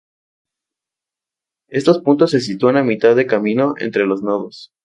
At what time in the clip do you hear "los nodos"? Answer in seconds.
4.07-4.71